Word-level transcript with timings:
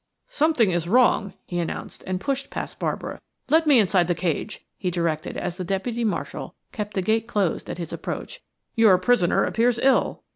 "Something 0.29 0.71
is 0.71 0.89
wrong," 0.89 1.35
he 1.45 1.59
announced 1.59 2.03
and 2.07 2.19
pushed 2.19 2.49
past 2.49 2.79
Barbara. 2.79 3.21
"Let 3.49 3.67
me 3.67 3.77
inside 3.77 4.07
the 4.07 4.15
cage," 4.15 4.65
he 4.75 4.89
directed 4.89 5.37
as 5.37 5.57
the 5.57 5.63
deputy 5.63 6.03
marshal 6.03 6.55
kept 6.71 6.95
the 6.95 7.03
gate 7.03 7.27
closed 7.27 7.69
at 7.69 7.77
his 7.77 7.93
approach. 7.93 8.39
"Your 8.73 8.97
prisoner 8.97 9.43
appears 9.43 9.77
ill." 9.77 10.23